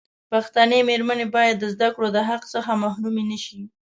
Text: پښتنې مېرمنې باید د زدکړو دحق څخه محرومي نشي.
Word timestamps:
پښتنې 0.31 0.79
مېرمنې 0.89 1.25
باید 1.35 1.55
د 1.59 1.65
زدکړو 1.73 2.07
دحق 2.17 2.41
څخه 2.53 2.71
محرومي 2.83 3.23
نشي. 3.31 3.61